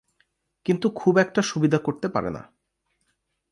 [0.65, 2.41] কিন্তু খুব একটা সুবিধা করতে পারে না।